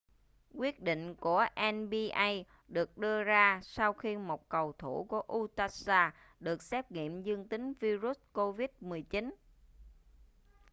[0.53, 2.27] quyết định của nba
[2.67, 7.47] được đưa ra sau khi một cầu thủ của utah jazz được xét nghiệm dương
[7.47, 9.31] tính vi-rút covid-19